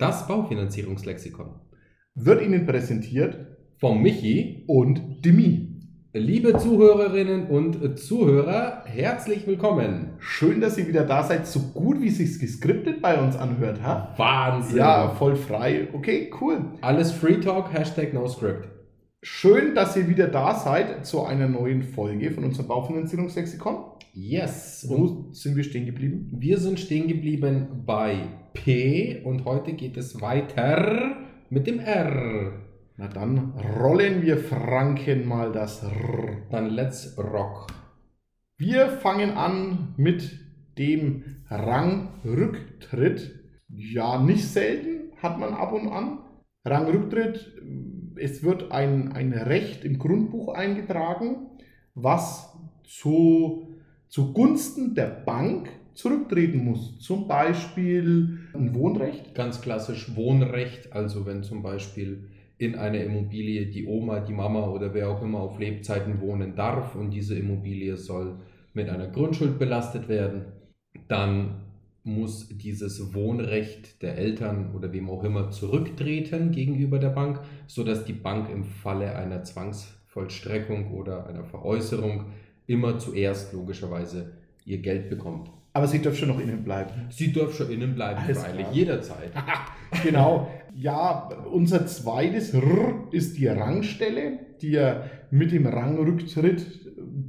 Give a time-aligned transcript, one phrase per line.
[0.00, 1.56] Das Baufinanzierungslexikon.
[2.14, 3.36] Wird Ihnen präsentiert
[3.78, 4.64] Vom Michi.
[4.66, 5.82] und Dimi.
[6.14, 10.14] Liebe Zuhörerinnen und Zuhörer, herzlich willkommen.
[10.18, 13.82] Schön, dass ihr wieder da seid, so gut wie es sich geskriptet bei uns anhört,
[13.82, 14.14] ha?
[14.16, 14.78] Wahnsinn.
[14.78, 15.88] Ja, voll frei.
[15.92, 16.64] Okay, cool.
[16.80, 18.79] Alles Free Talk, Hashtag No Script.
[19.22, 23.84] Schön, dass ihr wieder da seid zu einer neuen Folge von unserem Baufinanzierungslexikon.
[24.14, 24.86] Yes.
[24.88, 26.30] Wo sind wir stehen geblieben?
[26.32, 31.16] wir sind stehen geblieben bei P und heute geht es weiter
[31.50, 32.62] mit dem R.
[32.96, 36.38] Na dann rollen wir Franken mal das R.
[36.50, 37.66] Dann Let's Rock.
[38.56, 40.30] Wir fangen an mit
[40.78, 43.38] dem Rangrücktritt.
[43.68, 46.20] Ja, nicht selten hat man ab und an.
[46.64, 47.52] Rangrücktritt,
[48.16, 51.48] es wird ein, ein Recht im Grundbuch eingetragen,
[51.94, 52.52] was
[52.84, 53.68] zu,
[54.08, 56.98] zugunsten der Bank zurücktreten muss.
[57.00, 59.34] Zum Beispiel ein Wohnrecht.
[59.34, 62.28] Ganz klassisch Wohnrecht, also wenn zum Beispiel
[62.58, 66.94] in einer Immobilie die Oma, die Mama oder wer auch immer auf Lebzeiten wohnen darf
[66.94, 68.38] und diese Immobilie soll
[68.74, 70.44] mit einer Grundschuld belastet werden,
[71.08, 71.69] dann
[72.02, 78.14] muss dieses Wohnrecht der Eltern oder wem auch immer zurücktreten gegenüber der Bank, sodass die
[78.14, 82.26] Bank im Falle einer Zwangsvollstreckung oder einer Veräußerung
[82.66, 84.32] immer zuerst logischerweise
[84.64, 85.50] ihr Geld bekommt.
[85.72, 86.90] Aber sie dürfen schon noch innen bleiben.
[87.10, 88.74] Sie darf schon innen bleiben, Alles freilich, klar.
[88.74, 89.32] jederzeit.
[90.04, 90.48] Genau.
[90.72, 96.64] Ja, unser zweites R ist die Rangstelle, die ja mit dem Rangrücktritt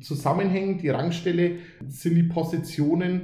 [0.01, 0.83] zusammenhängt.
[0.83, 1.55] Die Rangstelle
[1.87, 3.21] sind die Positionen,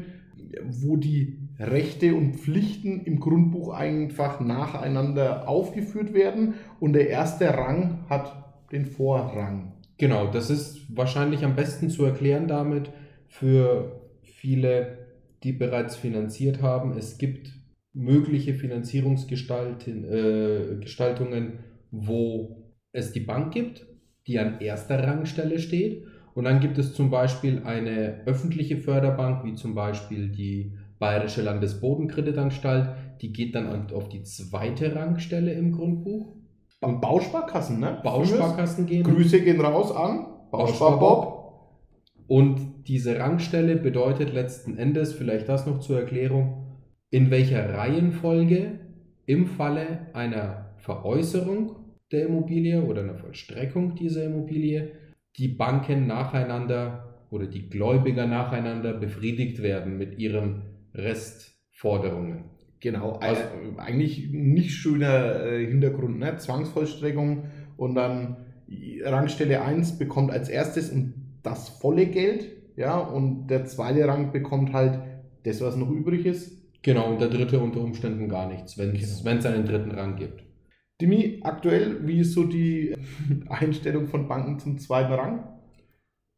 [0.64, 8.06] wo die Rechte und Pflichten im Grundbuch einfach nacheinander aufgeführt werden und der erste Rang
[8.09, 9.73] hat den Vorrang.
[9.98, 12.92] Genau, das ist wahrscheinlich am besten zu erklären damit
[13.28, 15.08] für viele,
[15.44, 16.98] die bereits finanziert haben.
[16.98, 17.52] Es gibt
[17.94, 20.80] mögliche Finanzierungsgestalten, äh,
[21.92, 23.88] wo es die Bank gibt,
[24.28, 26.06] die an erster Rangstelle steht.
[26.37, 32.89] Und dann gibt es zum Beispiel eine öffentliche Förderbank, wie zum Beispiel die Bayerische Landesbodenkreditanstalt,
[33.21, 36.36] die geht dann an- auf die zweite Rangstelle im Grundbuch.
[36.80, 37.99] Ba- Bausparkassen, ne?
[38.03, 39.02] Bausparkassen gehen.
[39.02, 41.73] Grüße gehen raus an Bausparbob.
[42.27, 46.67] Und diese Rangstelle bedeutet letzten Endes, vielleicht das noch zur Erklärung,
[47.09, 48.80] in welcher Reihenfolge
[49.26, 51.77] im Falle einer Veräußerung
[52.11, 54.92] der Immobilie oder einer Vollstreckung dieser Immobilie
[55.37, 62.45] die Banken nacheinander oder die Gläubiger nacheinander befriedigt werden mit ihren Restforderungen.
[62.80, 63.42] Genau, also
[63.77, 66.37] eigentlich nicht schöner äh, Hintergrund, ne?
[66.37, 67.45] Zwangsvollstreckung
[67.76, 68.37] und dann
[69.03, 74.73] Rangstelle 1 bekommt als erstes und das volle Geld, ja, und der zweite Rang bekommt
[74.73, 74.99] halt
[75.43, 76.52] das, was noch übrig ist.
[76.81, 79.47] Genau, und der dritte unter Umständen gar nichts, wenn es Genau.
[79.47, 80.43] einen dritten Rang gibt.
[80.99, 82.95] Dimi, aktuell, wie ist so die
[83.49, 85.43] Einstellung von Banken zum zweiten Rang?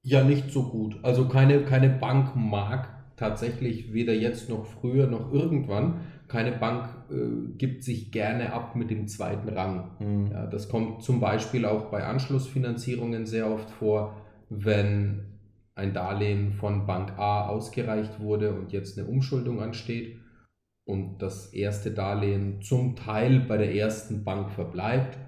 [0.02, 0.98] Ja, nicht so gut.
[1.04, 6.02] Also keine, keine Bank mag tatsächlich weder jetzt noch früher noch irgendwann.
[6.28, 10.30] Keine Bank äh, gibt sich gerne ab mit dem zweiten Rang.
[10.32, 14.16] Ja, das kommt zum Beispiel auch bei Anschlussfinanzierungen sehr oft vor,
[14.50, 15.26] wenn
[15.76, 20.19] ein Darlehen von Bank A ausgereicht wurde und jetzt eine Umschuldung ansteht
[20.90, 25.20] und das erste Darlehen zum Teil bei der ersten Bank verbleibt,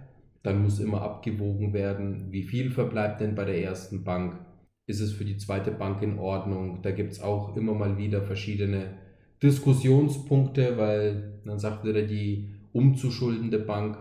[0.42, 4.40] dann muss immer abgewogen werden, wie viel verbleibt denn bei der ersten Bank,
[4.88, 6.82] ist es für die zweite Bank in Ordnung.
[6.82, 8.96] Da gibt es auch immer mal wieder verschiedene
[9.44, 14.00] Diskussionspunkte, weil dann sagt wieder die umzuschuldende Bank,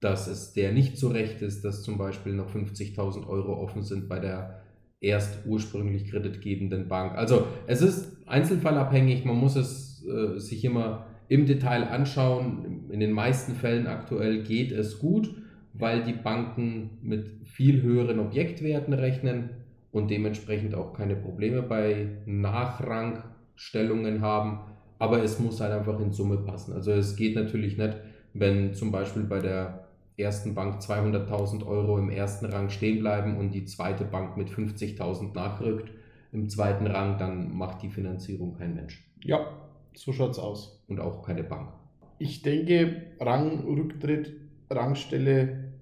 [0.00, 4.10] dass es der nicht so recht ist, dass zum Beispiel noch 50.000 Euro offen sind
[4.10, 4.60] bei der
[5.00, 7.14] erst ursprünglich kreditgebenden Bank.
[7.16, 12.84] Also es ist einzelfallabhängig, man muss es äh, sich immer im Detail anschauen.
[12.90, 15.34] In den meisten Fällen aktuell geht es gut,
[15.72, 19.50] weil die Banken mit viel höheren Objektwerten rechnen
[19.92, 24.60] und dementsprechend auch keine Probleme bei Nachrangstellungen haben.
[24.98, 26.74] Aber es muss halt einfach in Summe passen.
[26.74, 27.96] Also es geht natürlich nicht,
[28.34, 33.52] wenn zum Beispiel bei der ersten Bank 200.000 Euro im ersten Rang stehen bleiben und
[33.52, 35.90] die zweite Bank mit 50.000 nachrückt
[36.32, 39.61] im zweiten Rang, dann macht die Finanzierung kein Mensch Ja,
[39.94, 40.82] so schaut's aus.
[40.88, 41.72] und auch keine Bank.
[42.18, 44.32] Ich denke, Rangrücktritt,
[44.70, 45.72] Rangstelle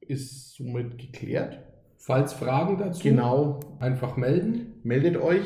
[0.00, 1.60] ist somit geklärt.
[1.98, 4.74] Falls Fragen dazu, Genau, einfach melden.
[4.82, 5.42] meldet euch.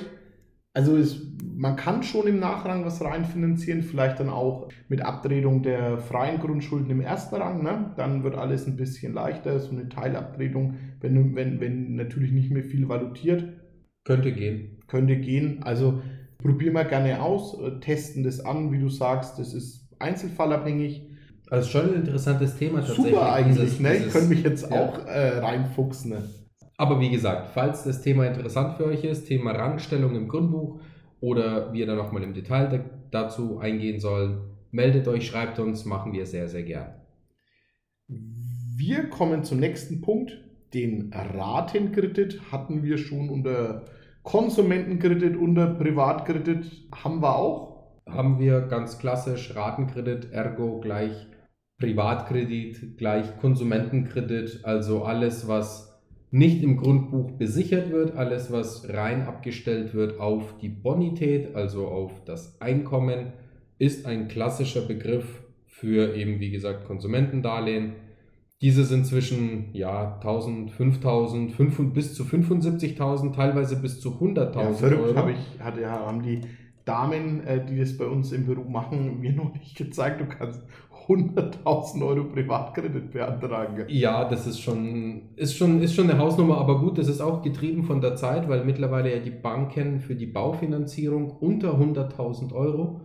[0.72, 1.22] Also es,
[1.56, 6.90] man kann schon im Nachrang was reinfinanzieren, vielleicht dann auch mit Abtretung der freien Grundschulden
[6.90, 7.62] im ersten Rang.
[7.62, 7.92] Ne?
[7.96, 12.64] Dann wird alles ein bisschen leichter, so eine Teilabtretung, wenn, wenn, wenn natürlich nicht mehr
[12.64, 13.44] viel valutiert,
[14.04, 14.78] Könnte gehen.
[14.88, 15.62] könnte gehen.
[15.62, 16.02] Also
[16.44, 21.08] probieren wir gerne aus, äh, testen das an, wie du sagst, das ist einzelfallabhängig.
[21.48, 23.06] Also schon ein interessantes Thema tatsächlich.
[23.06, 23.96] Super eigentlich, dieses- ne?
[23.96, 24.76] Ich könnte mich jetzt ja.
[24.78, 26.10] auch äh, reinfuchsen.
[26.10, 26.28] Ne?
[26.76, 30.80] Aber wie gesagt, falls das Thema interessant für euch ist, Thema Rangstellung im Grundbuch
[31.20, 32.80] oder wir da nochmal im Detail da,
[33.10, 36.94] dazu eingehen sollen, meldet euch, schreibt uns, machen wir sehr, sehr gern.
[38.06, 40.42] Wir kommen zum nächsten Punkt.
[40.74, 43.84] Den Ratenkredit hatten wir schon unter
[44.24, 47.74] Konsumentenkredit, unter Privatkredit haben wir auch.
[48.08, 51.26] Haben wir ganz klassisch Ratenkredit, ergo gleich
[51.78, 59.94] Privatkredit, gleich Konsumentenkredit, also alles, was nicht im Grundbuch besichert wird, alles, was rein abgestellt
[59.94, 63.34] wird auf die Bonität, also auf das Einkommen,
[63.78, 67.92] ist ein klassischer Begriff für eben, wie gesagt, Konsumentendarlehen.
[68.64, 74.72] Diese sind zwischen ja, 1000, 5000, 5 bis zu 75.000, teilweise bis zu 100.000 Ja,
[74.72, 75.16] verrückt Euro.
[75.16, 76.40] habe ich, hatte, haben die
[76.86, 80.22] Damen, äh, die das bei uns im Büro machen, mir noch nicht gezeigt.
[80.22, 80.62] Du kannst
[81.06, 83.84] 100.000 Euro Privatkredit beantragen.
[83.88, 87.42] Ja, das ist schon, ist, schon, ist schon eine Hausnummer, aber gut, das ist auch
[87.42, 93.02] getrieben von der Zeit, weil mittlerweile ja die Banken für die Baufinanzierung unter 100.000 Euro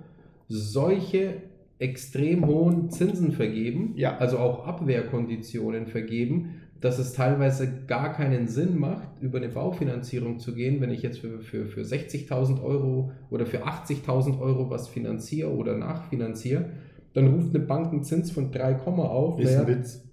[0.48, 1.49] solche
[1.80, 4.18] extrem hohen Zinsen vergeben, Ja.
[4.18, 10.54] also auch Abwehrkonditionen vergeben, dass es teilweise gar keinen Sinn macht, über eine Baufinanzierung zu
[10.54, 15.52] gehen, wenn ich jetzt für, für, für 60.000 Euro oder für 80.000 Euro was finanziere
[15.54, 16.70] oder nachfinanziere,
[17.14, 19.40] dann ruft eine Bank einen Zins von 3, auf.
[19.40, 20.06] Ist ein Witz.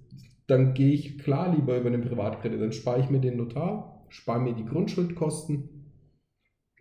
[0.47, 2.61] dann gehe ich klar lieber über den Privatkredit.
[2.61, 5.69] Dann spare ich mir den Notar, spare mir die Grundschuldkosten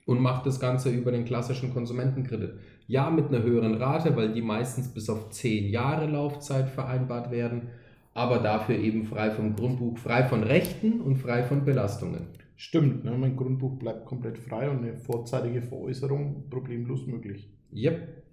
[0.06, 2.56] und mache das Ganze über den klassischen Konsumentenkredit.
[2.88, 7.70] Ja, mit einer höheren Rate, weil die meistens bis auf 10 Jahre Laufzeit vereinbart werden,
[8.14, 12.28] aber dafür eben frei vom Grundbuch, frei von Rechten und frei von Belastungen.
[12.56, 13.12] Stimmt, ne?
[13.18, 17.50] mein Grundbuch bleibt komplett frei und eine vorzeitige Veräußerung problemlos möglich.
[17.74, 18.24] Yep.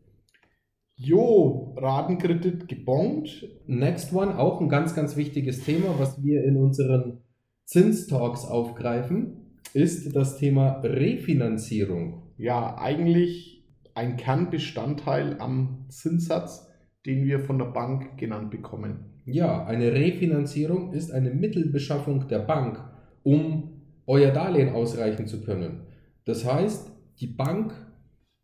[0.94, 3.48] Jo, Ratenkredit gebongt.
[3.66, 7.22] Next one, auch ein ganz, ganz wichtiges Thema, was wir in unseren
[7.64, 12.22] Zinstalks aufgreifen, ist das Thema Refinanzierung.
[12.36, 13.51] Ja, eigentlich
[13.94, 16.68] ein Kernbestandteil am Zinssatz,
[17.06, 19.20] den wir von der Bank genannt bekommen.
[19.24, 22.82] Ja, eine Refinanzierung ist eine Mittelbeschaffung der Bank,
[23.22, 25.86] um euer Darlehen ausreichen zu können.
[26.24, 26.90] Das heißt,
[27.20, 27.72] die Bank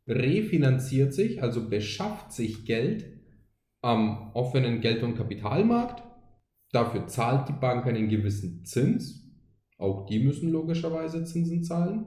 [0.07, 3.07] refinanziert sich, also beschafft sich Geld
[3.83, 6.03] am offenen Geld- und Kapitalmarkt.
[6.73, 9.25] Dafür zahlt die Bank einen gewissen Zins.
[9.79, 12.07] Auch die müssen logischerweise Zinsen zahlen.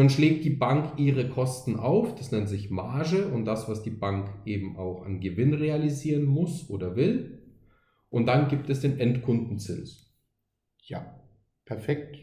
[0.00, 3.90] Nun schlägt die Bank ihre Kosten auf, das nennt sich Marge und das, was die
[3.90, 7.42] Bank eben auch an Gewinn realisieren muss oder will.
[8.08, 10.10] Und dann gibt es den Endkundenzins.
[10.84, 11.20] Ja,
[11.66, 12.16] perfekt.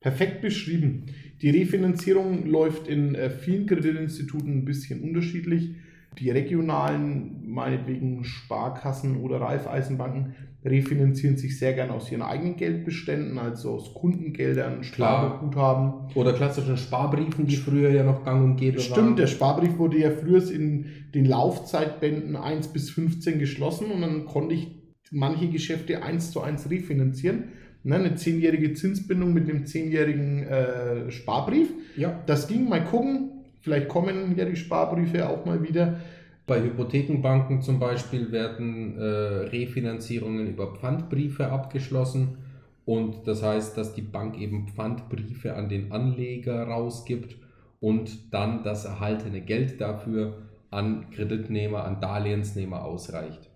[0.00, 1.06] Perfekt beschrieben.
[1.42, 5.76] Die Refinanzierung läuft in äh, vielen Kreditinstituten ein bisschen unterschiedlich.
[6.18, 10.34] Die regionalen, meinetwegen Sparkassen oder Raiffeisenbanken,
[10.64, 14.82] refinanzieren sich sehr gern aus ihren eigenen Geldbeständen, also aus Kundengeldern.
[14.82, 16.10] Sparguthaben.
[16.14, 19.34] Oder klassischen Sparbriefen, die früher ja noch gang und gäbe Stimmt, der waren.
[19.34, 24.68] Sparbrief wurde ja früher in den Laufzeitbänden 1 bis 15 geschlossen und dann konnte ich
[25.10, 27.44] manche Geschäfte 1 zu 1 refinanzieren.
[27.84, 31.68] Ne, eine zehnjährige Zinsbindung mit einem zehnjährigen äh, Sparbrief.
[31.96, 33.30] Ja, Das ging, mal gucken.
[33.66, 35.98] Vielleicht kommen ja die Sparbriefe auch mal wieder.
[36.46, 42.38] bei Hypothekenbanken zum Beispiel werden äh, Refinanzierungen über Pfandbriefe abgeschlossen.
[42.84, 47.38] Und das heißt, dass die Bank eben Pfandbriefe an den Anleger rausgibt
[47.80, 53.50] und dann das erhaltene Geld dafür an Kreditnehmer, an Darlehensnehmer ausreicht.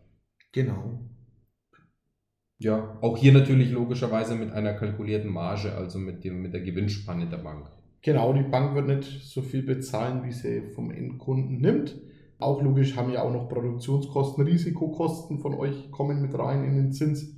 [0.50, 1.08] Genau.
[2.58, 7.28] Ja, auch hier natürlich logischerweise mit einer kalkulierten Marge, also mit, dem, mit der Gewinnspanne
[7.28, 7.70] der Bank.
[8.02, 12.00] Genau, die Bank wird nicht so viel bezahlen, wie sie vom Endkunden nimmt.
[12.38, 16.92] Auch logisch haben ja auch noch Produktionskosten, Risikokosten von euch kommen mit rein in den
[16.92, 17.36] Zins.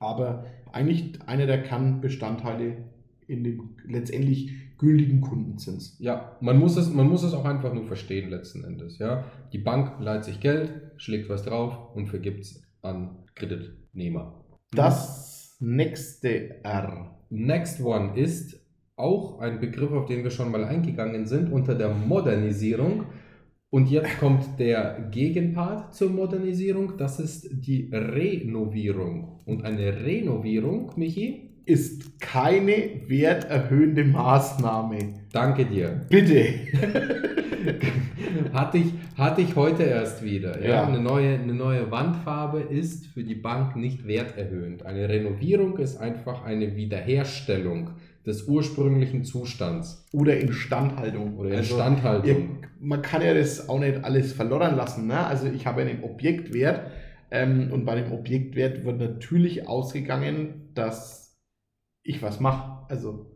[0.00, 2.88] Aber eigentlich einer der Kernbestandteile
[3.28, 5.96] in dem letztendlich gültigen Kundenzins.
[6.00, 8.98] Ja, man muss, es, man muss es auch einfach nur verstehen letzten Endes.
[8.98, 9.24] Ja?
[9.52, 14.42] Die Bank leiht sich Geld, schlägt was drauf und vergibt es an Kreditnehmer.
[14.72, 17.14] Das nächste R.
[17.28, 18.59] Next one ist
[19.00, 23.04] auch ein Begriff, auf den wir schon mal eingegangen sind, unter der Modernisierung.
[23.70, 29.40] Und jetzt kommt der Gegenpart zur Modernisierung, das ist die Renovierung.
[29.46, 34.98] Und eine Renovierung, Michi, Ist keine werterhöhende Maßnahme.
[35.32, 36.00] danke dir.
[36.08, 36.46] Bitte.
[38.52, 40.60] hatte, ich, hatte ich heute erst wieder.
[40.62, 40.68] Ja?
[40.68, 40.86] Ja.
[40.86, 44.84] Eine, neue, eine neue Wandfarbe ist für die Bank nicht werterhöhend.
[44.84, 47.90] Eine Renovierung ist einfach eine Wiederherstellung
[48.26, 50.06] des ursprünglichen Zustands.
[50.12, 51.36] Oder Instandhaltung.
[51.38, 52.26] Oder Also, Instandhaltung.
[52.28, 52.36] ihr,
[52.80, 55.06] man kann ja das auch nicht alles verloren lassen.
[55.06, 55.18] Ne?
[55.26, 56.90] Also ich habe einen Objektwert
[57.30, 61.38] ähm, und bei dem Objektwert wird natürlich ausgegangen, dass
[62.02, 62.86] ich was mache.
[62.90, 63.26] Also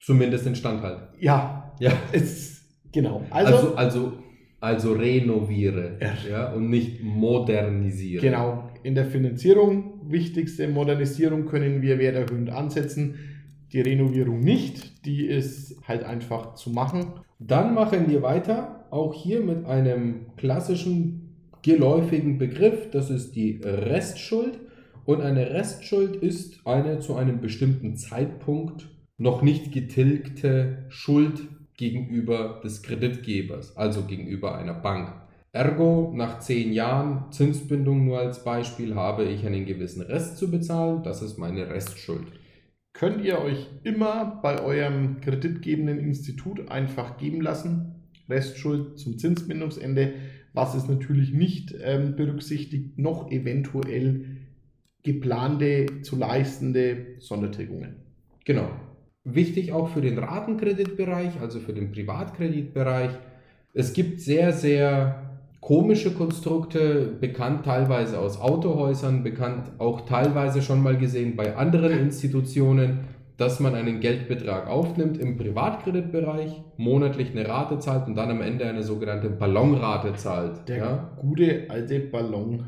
[0.00, 1.08] Zumindest Instandhaltung.
[1.18, 1.92] ja, Ja.
[2.12, 3.24] es, genau.
[3.30, 4.12] Also, Also, also,
[4.60, 6.12] also renoviere Ja.
[6.30, 8.22] ja, und nicht modernisiere.
[8.22, 13.14] genau, in der Finanzierung wichtigste Modernisierung können wir werterhöhend ansetzen.
[13.72, 17.12] Die Renovierung nicht, die ist halt einfach zu machen.
[17.38, 24.58] Dann machen wir weiter, auch hier mit einem klassischen geläufigen Begriff, das ist die Restschuld.
[25.04, 31.42] Und eine Restschuld ist eine zu einem bestimmten Zeitpunkt noch nicht getilgte Schuld
[31.76, 35.12] gegenüber des Kreditgebers, also gegenüber einer Bank.
[35.52, 41.02] Ergo, nach zehn Jahren Zinsbindung nur als Beispiel habe ich einen gewissen Rest zu bezahlen,
[41.02, 42.26] das ist meine Restschuld.
[43.00, 47.94] Könnt ihr euch immer bei eurem kreditgebenden Institut einfach geben lassen.
[48.28, 50.12] Restschuld zum Zinsbindungsende,
[50.52, 54.26] was es natürlich nicht ähm, berücksichtigt, noch eventuell
[55.02, 57.96] geplante zu leistende Sondertilgungen.
[58.44, 58.68] Genau.
[59.24, 63.12] Wichtig auch für den Ratenkreditbereich, also für den Privatkreditbereich.
[63.72, 65.29] Es gibt sehr, sehr
[65.60, 73.00] komische Konstrukte, bekannt teilweise aus Autohäusern, bekannt auch teilweise schon mal gesehen bei anderen Institutionen,
[73.36, 78.66] dass man einen Geldbetrag aufnimmt im Privatkreditbereich, monatlich eine Rate zahlt und dann am Ende
[78.66, 80.68] eine sogenannte Ballonrate zahlt.
[80.68, 81.10] Der ja?
[81.18, 82.64] gute alte Ballon.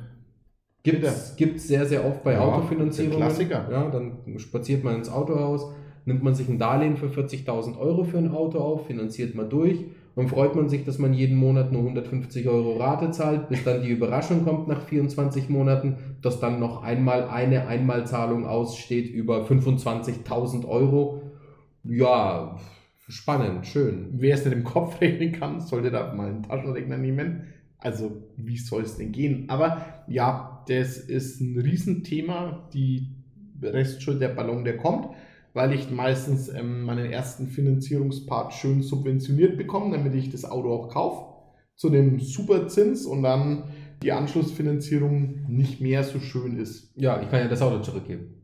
[0.82, 3.18] Gibt es sehr, sehr oft bei Ja, Autofinanzierungen.
[3.18, 3.68] der Klassiker.
[3.70, 5.70] Ja, dann spaziert man ins Autohaus,
[6.06, 9.84] nimmt man sich ein Darlehen für 40.000 Euro für ein Auto auf, finanziert man durch
[10.14, 13.82] und freut man sich, dass man jeden Monat nur 150 Euro Rate zahlt, bis dann
[13.82, 20.66] die Überraschung kommt nach 24 Monaten, dass dann noch einmal eine Einmalzahlung aussteht über 25.000
[20.66, 21.22] Euro.
[21.84, 22.58] Ja,
[23.08, 24.08] spannend, schön.
[24.12, 27.46] Wer es nicht im Kopf rechnen kann, sollte da mal einen Taschenrechner nehmen.
[27.78, 29.46] Also, wie soll es denn gehen?
[29.48, 33.08] Aber ja, das ist ein Riesenthema, die
[33.60, 35.08] Restschuld der Ballon, der kommt,
[35.54, 40.88] weil ich meistens ähm, meinen ersten Finanzierungspart schön subventioniert bekomme, damit ich das Auto auch
[40.88, 41.32] kaufe,
[41.76, 43.64] zu einem super Zins und dann
[44.02, 46.92] die Anschlussfinanzierung nicht mehr so schön ist.
[46.96, 48.42] Ja, ich kann ja das Auto zurückgeben.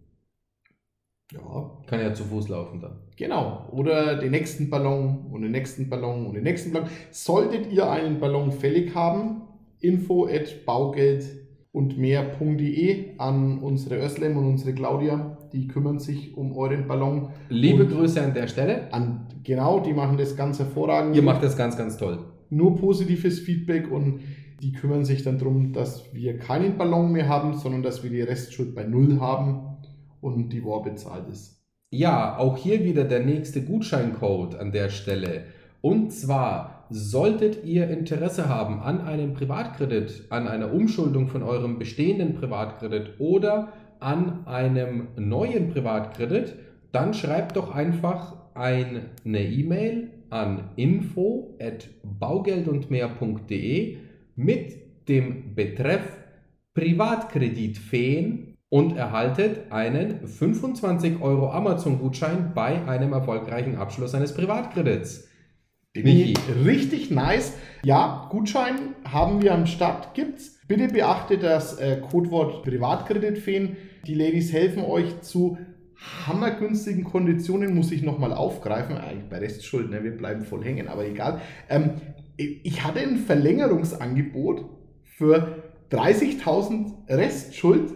[1.32, 3.00] Ja, kann ja zu Fuß laufen dann.
[3.16, 3.68] Genau.
[3.70, 6.88] Oder den nächsten Ballon und den nächsten Ballon und den nächsten Ballon.
[7.10, 9.42] Solltet ihr einen Ballon fällig haben,
[9.80, 11.24] info at baugeld
[11.72, 15.37] und mehr.de an unsere Özlem und unsere Claudia.
[15.52, 17.30] Die kümmern sich um euren Ballon.
[17.48, 18.92] Liebe Und- Grüße an der Stelle.
[18.92, 21.16] An, genau, die machen das ganz hervorragend.
[21.16, 22.18] Ihr macht das ganz, ganz toll.
[22.50, 24.20] nur positives Feedback und
[24.62, 28.22] die kümmern sich dann darum, dass wir keinen Ballon mehr haben, sondern dass wir die
[28.22, 29.76] Restschuld bei Null haben
[30.22, 31.62] und die War bezahlt ist.
[31.90, 35.44] Ja, auch hier wieder der nächste Gutscheincode an der Stelle.
[35.80, 42.34] Und zwar solltet ihr Interesse haben an einem Privatkredit, an einer Umschuldung von eurem bestehenden
[42.34, 46.54] Privatkredit oder an einem neuen Privatkredit,
[46.92, 53.96] dann schreibt doch einfach eine E-Mail an info at baugeldundmehr.de
[54.36, 56.16] mit dem Betreff
[56.74, 65.28] Privatkreditfeen und erhaltet einen 25 Euro Amazon-Gutschein bei einem erfolgreichen Abschluss eines Privatkredits.
[65.96, 66.34] Michi.
[66.64, 67.54] Richtig nice.
[67.82, 70.60] Ja, Gutschein haben wir am Start, gibt's.
[70.68, 73.76] Bitte beachtet das äh, Codewort Privatkreditfeen.
[74.06, 75.58] Die Ladies helfen euch zu
[76.26, 78.96] hammergünstigen Konditionen, muss ich nochmal aufgreifen.
[78.96, 80.04] Eigentlich bei Restschuld, ne?
[80.04, 81.40] wir bleiben voll hängen, aber egal.
[81.68, 81.92] Ähm,
[82.36, 84.64] ich hatte ein Verlängerungsangebot
[85.02, 87.92] für 30.000 Restschuld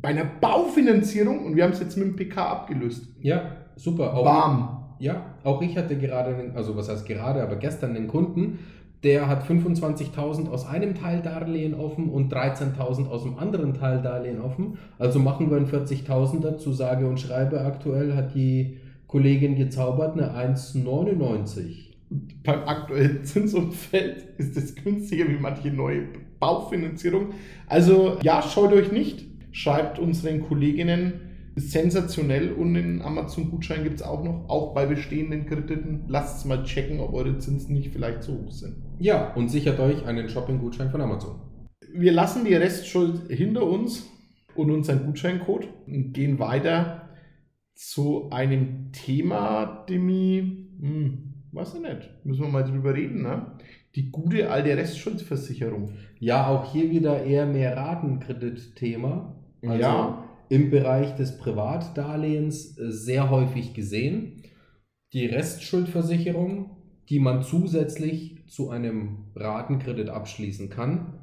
[0.00, 3.08] bei einer Baufinanzierung und wir haben es jetzt mit dem PK abgelöst.
[3.20, 4.14] Ja, super.
[4.14, 4.96] Auch, Bam.
[5.00, 8.60] ja, auch ich hatte gerade, einen, also was heißt gerade, aber gestern einen Kunden,
[9.04, 14.40] der hat 25.000 aus einem Teil Darlehen offen und 13.000 aus dem anderen Teil Darlehen
[14.40, 14.78] offen.
[14.98, 17.60] Also machen wir einen 40.000er zu sage und schreibe.
[17.60, 21.92] Aktuell hat die Kollegin gezaubert eine 1,99.
[22.42, 26.04] beim aktuellen Zinsumfeld ist es günstiger wie manche neue
[26.40, 27.34] Baufinanzierung.
[27.66, 31.20] Also ja, schaut euch nicht, schreibt unseren Kolleginnen.
[31.56, 36.04] Sensationell und den Amazon-Gutschein gibt es auch noch, auch bei bestehenden Krediten.
[36.08, 38.74] Lasst es mal checken, ob eure Zinsen nicht vielleicht zu hoch sind.
[38.98, 41.40] Ja, und sichert euch einen Shopping-Gutschein von Amazon.
[41.92, 44.08] Wir lassen die Restschuld hinter uns
[44.54, 47.08] und unseren Gutscheincode und gehen weiter
[47.74, 53.58] zu einem Thema, Demi, hm, weiß ich nicht, müssen wir mal drüber reden, ne?
[53.96, 55.92] Die gute alte Restschuldversicherung.
[56.18, 59.36] Ja, auch hier wieder eher mehr Ratenkredit-Thema.
[59.62, 60.24] Also Ja.
[60.48, 64.42] im Bereich des Privatdarlehens äh, sehr häufig gesehen.
[65.12, 66.76] die Restschuldversicherung,
[67.08, 71.18] die man zusätzlich zu einem Ratenkredit abschließen kann,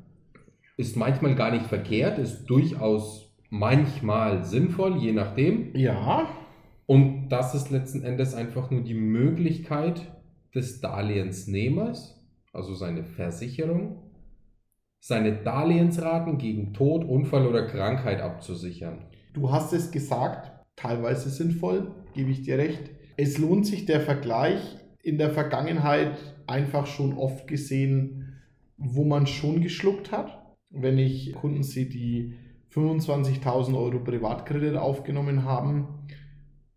[0.75, 5.73] ist manchmal gar nicht verkehrt, ist durchaus manchmal sinnvoll, je nachdem.
[5.75, 6.27] Ja.
[6.85, 10.11] Und das ist letzten Endes einfach nur die Möglichkeit
[10.53, 12.21] des Darlehensnehmers,
[12.51, 14.11] also seine Versicherung,
[14.99, 19.05] seine Darlehensraten gegen Tod, Unfall oder Krankheit abzusichern.
[19.33, 22.91] Du hast es gesagt, teilweise sinnvoll, gebe ich dir recht.
[23.15, 26.17] Es lohnt sich der Vergleich in der Vergangenheit
[26.47, 28.33] einfach schon oft gesehen,
[28.77, 30.37] wo man schon geschluckt hat.
[30.69, 32.33] Wenn ich Kunden sehe, die
[32.73, 35.87] 25.000 Euro Privatkredit aufgenommen haben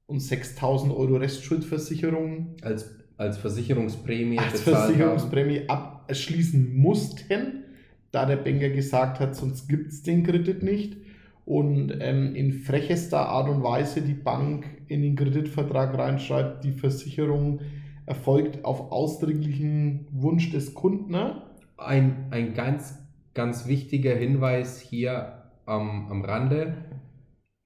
[0.07, 7.65] und 6.000 Euro Restschuldversicherung als, als Versicherungsprämie, als Versicherungsprämie abschließen mussten,
[8.11, 10.97] da der Banker gesagt hat, sonst gibt es den Kredit nicht
[11.45, 17.61] und ähm, in frechester Art und Weise die Bank in den Kreditvertrag reinschreibt, die Versicherung
[18.07, 21.13] erfolgt auf ausdrücklichen Wunsch des Kunden.
[21.13, 21.43] Ne?
[21.77, 22.99] Ein, ein ganz,
[23.35, 26.77] ganz wichtiger Hinweis hier am, am Rande.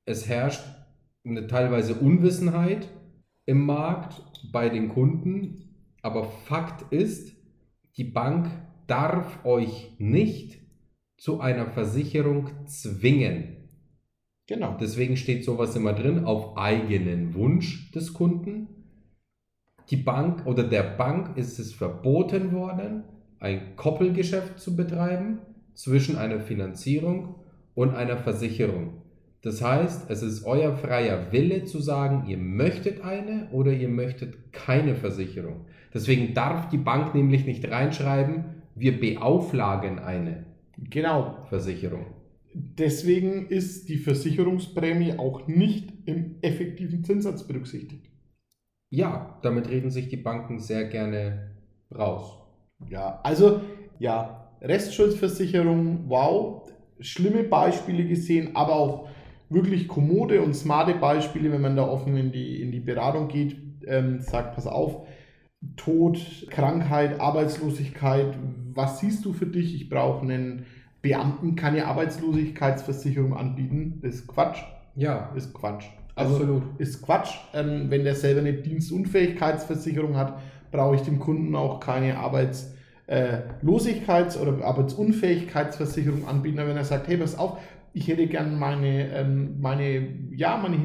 [0.04, 0.64] Es herrscht
[1.24, 2.88] eine teilweise Unwissenheit
[3.46, 7.36] im Markt bei den Kunden, aber Fakt ist,
[7.96, 8.50] die Bank
[8.86, 10.60] darf euch nicht
[11.16, 13.56] zu einer Versicherung zwingen.
[14.46, 14.76] Genau.
[14.80, 18.77] Deswegen steht sowas immer drin, auf eigenen Wunsch des Kunden.
[19.90, 23.04] Die Bank oder der Bank ist es verboten worden,
[23.40, 25.38] ein Koppelgeschäft zu betreiben
[25.74, 27.36] zwischen einer Finanzierung
[27.74, 29.02] und einer Versicherung.
[29.42, 34.52] Das heißt, es ist euer freier Wille zu sagen, ihr möchtet eine oder ihr möchtet
[34.52, 35.66] keine Versicherung.
[35.94, 40.46] Deswegen darf die Bank nämlich nicht reinschreiben, wir beauflagen eine
[40.90, 41.46] genau.
[41.48, 42.06] Versicherung.
[42.52, 48.06] Deswegen ist die Versicherungsprämie auch nicht im effektiven Zinssatz berücksichtigt.
[48.98, 51.52] Ja, damit reden sich die Banken sehr gerne
[51.96, 52.36] raus.
[52.90, 53.60] Ja, also
[54.00, 59.08] ja, Restschuldversicherung, wow, schlimme Beispiele gesehen, aber auch
[59.50, 63.56] wirklich kommode und smarte Beispiele, wenn man da offen in die, in die Beratung geht,
[63.86, 65.06] ähm, sagt, pass auf,
[65.76, 66.18] Tod,
[66.50, 68.36] Krankheit, Arbeitslosigkeit,
[68.74, 69.76] was siehst du für dich?
[69.76, 70.66] Ich brauche einen
[71.02, 74.00] Beamten, keine Arbeitslosigkeitsversicherung anbieten.
[74.02, 74.58] Das ist Quatsch.
[74.96, 75.32] Ja.
[75.36, 75.86] Ist Quatsch.
[76.18, 76.62] Also Absolut.
[76.78, 77.36] Ist Quatsch.
[77.54, 80.38] Ähm, wenn der selber eine Dienstunfähigkeitsversicherung hat,
[80.70, 87.08] brauche ich dem Kunden auch keine Arbeitslosigkeit äh, Losigkeits- oder Arbeitsunfähigkeitsversicherung anbieten, wenn er sagt,
[87.08, 87.58] hey, pass auf,
[87.94, 90.78] ich hätte gern meine, ähm, meine, ja, meine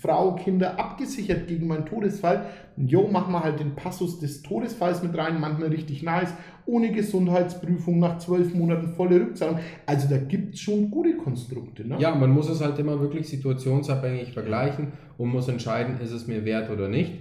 [0.00, 2.46] Frau, Kinder abgesichert gegen meinen Todesfall.
[2.76, 6.32] Jo, machen wir halt den Passus des Todesfalls mit rein, manchmal richtig nice,
[6.68, 9.58] ohne Gesundheitsprüfung, nach zwölf Monaten volle Rückzahlung.
[9.86, 11.88] Also da gibt es schon gute Konstrukte.
[11.88, 11.96] Ne?
[11.98, 16.44] Ja, man muss es halt immer wirklich situationsabhängig vergleichen und muss entscheiden, ist es mir
[16.44, 17.12] wert oder nicht.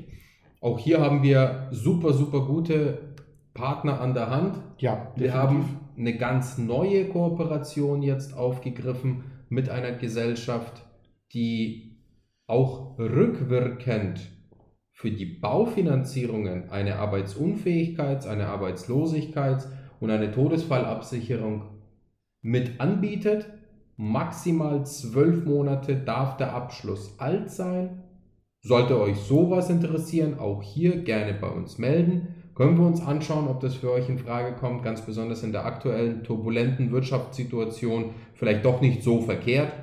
[0.60, 3.16] Auch hier haben wir super, super gute
[3.54, 4.60] Partner an der Hand.
[4.80, 10.84] Ja, wir haben eine ganz neue Kooperation jetzt aufgegriffen mit einer Gesellschaft,
[11.34, 11.98] die
[12.48, 14.30] auch rückwirkend
[14.98, 19.68] für die Baufinanzierungen eine Arbeitsunfähigkeits-, eine Arbeitslosigkeits-
[20.00, 21.66] und eine Todesfallabsicherung
[22.42, 23.46] mit anbietet.
[23.96, 28.02] Maximal zwölf Monate darf der Abschluss alt sein.
[28.64, 32.34] Sollte euch sowas interessieren, auch hier gerne bei uns melden.
[32.56, 35.66] Können wir uns anschauen, ob das für euch in Frage kommt, ganz besonders in der
[35.66, 39.74] aktuellen turbulenten Wirtschaftssituation, vielleicht doch nicht so verkehrt.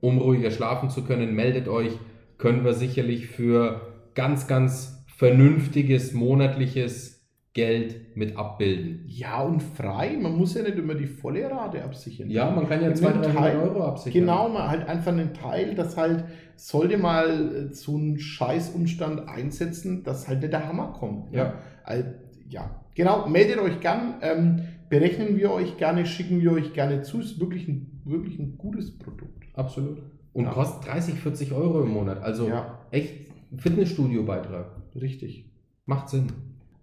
[0.00, 1.98] Um ruhiger schlafen zu können, meldet euch,
[2.38, 7.14] können wir sicherlich für ganz, ganz vernünftiges monatliches
[7.54, 9.04] Geld mit abbilden.
[9.06, 10.18] Ja, und frei.
[10.20, 12.28] Man muss ja nicht immer die volle Rate absichern.
[12.28, 14.22] Ja, man kann ja 200, 300 Euro absichern.
[14.22, 16.24] Genau, man halt einfach einen Teil, das halt,
[16.56, 21.32] sollte mal so einen Scheißumstand einsetzen, dass halt nicht der Hammer kommt.
[21.32, 21.54] Ja.
[21.88, 22.04] Ja,
[22.48, 22.80] ja.
[22.96, 27.20] genau, meldet euch gern, ähm, berechnen wir euch gerne, schicken wir euch gerne zu.
[27.20, 29.44] Ist wirklich ein, wirklich ein gutes Produkt.
[29.54, 30.02] Absolut.
[30.32, 30.50] Und ja.
[30.50, 32.20] kostet 30, 40 Euro im Monat.
[32.20, 32.80] Also ja.
[32.90, 34.82] echt Fitnessstudio-Beitrag.
[34.94, 35.50] Richtig.
[35.86, 36.26] Macht Sinn.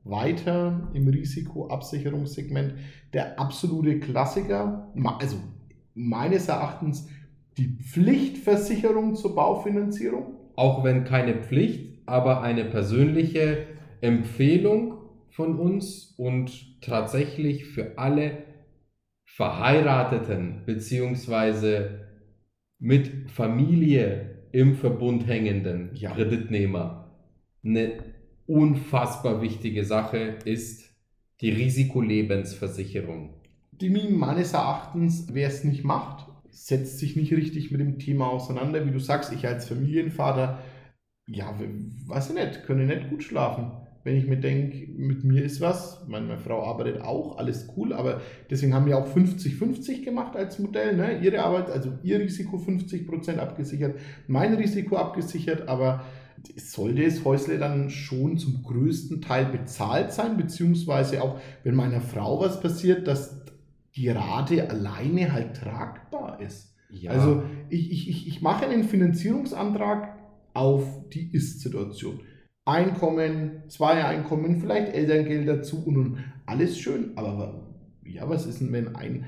[0.04, 2.74] Weiter im Risikoabsicherungssegment
[3.14, 5.38] der absolute Klassiker, also
[5.94, 7.08] meines Erachtens
[7.58, 10.38] die Pflichtversicherung zur Baufinanzierung.
[10.56, 13.68] Auch wenn keine Pflicht, aber eine persönliche
[14.02, 14.98] Empfehlung
[15.30, 18.44] von uns und tatsächlich für alle
[19.26, 22.00] Verheirateten bzw.
[22.80, 26.12] mit Familie im Verbund hängenden ja.
[26.12, 27.12] Kreditnehmer
[27.64, 28.04] eine
[28.48, 30.90] unfassbar wichtige Sache ist
[31.42, 33.36] die Risikolebensversicherung.
[33.72, 38.86] Die meines Erachtens, wer es nicht macht, setzt sich nicht richtig mit dem Thema auseinander.
[38.86, 40.60] Wie du sagst, ich als Familienvater
[41.28, 41.58] ja,
[42.08, 43.72] weiß ich nicht, können nicht gut schlafen.
[44.04, 47.94] Wenn ich mir denke, mit mir ist was, meine, meine Frau arbeitet auch, alles cool,
[47.94, 50.96] aber deswegen haben wir auch 50-50 gemacht als Modell.
[50.96, 51.20] Ne?
[51.20, 56.04] Ihre Arbeit, also ihr Risiko 50% abgesichert, mein Risiko abgesichert, aber
[56.58, 62.40] sollte das Häusle dann schon zum größten Teil bezahlt sein, beziehungsweise auch, wenn meiner Frau
[62.40, 63.42] was passiert, dass
[63.96, 66.74] die Rate alleine halt tragbar ist.
[66.90, 67.12] Ja.
[67.12, 70.18] Also ich, ich, ich, ich mache einen Finanzierungsantrag
[70.54, 72.22] auf die Ist-Situation.
[72.66, 77.12] Einkommen, zwei Einkommen, vielleicht Elterngeld dazu und, und alles schön.
[77.16, 77.68] Aber
[78.06, 79.26] ja, was ist denn, wenn ein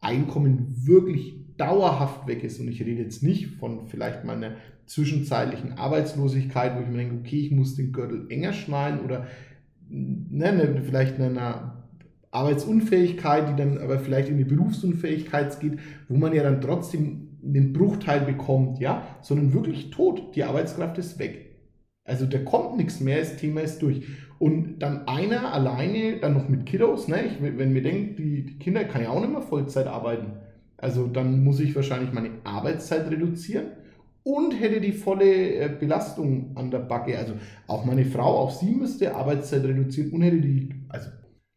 [0.00, 2.60] Einkommen wirklich dauerhaft weg ist?
[2.60, 7.16] Und ich rede jetzt nicht von vielleicht mal einer zwischenzeitlichen Arbeitslosigkeit, wo ich mir denke,
[7.16, 9.26] okay, ich muss den Gürtel enger schneiden oder
[9.88, 11.84] ne, ne, vielleicht einer
[12.30, 17.72] Arbeitsunfähigkeit, die dann aber vielleicht in die Berufsunfähigkeit geht, wo man ja dann trotzdem einen
[17.72, 20.34] Bruchteil bekommt, ja, sondern wirklich tot.
[20.36, 21.45] Die Arbeitskraft ist weg.
[22.06, 24.02] Also da kommt nichts mehr, das Thema ist durch.
[24.38, 27.24] Und dann einer alleine, dann noch mit Kiddos, ne?
[27.26, 30.32] Ich, wenn mir denkt, die, die Kinder kann ja auch nicht mehr Vollzeit arbeiten.
[30.76, 33.68] Also dann muss ich wahrscheinlich meine Arbeitszeit reduzieren
[34.22, 37.18] und hätte die volle äh, Belastung an der Backe.
[37.18, 37.34] Also
[37.66, 41.10] auch meine Frau, auch sie müsste Arbeitszeit reduzieren und hätte die, also